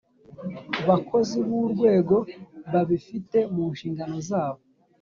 Bakozi 0.87 1.37
B 1.47 1.49
Urwego 1.63 2.17
Babifite 2.71 3.37
Mu 3.53 3.63
Nshingano 3.73 4.15
Zabo 4.29 4.61